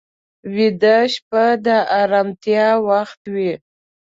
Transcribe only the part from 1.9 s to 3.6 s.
ارامتیا وخت وي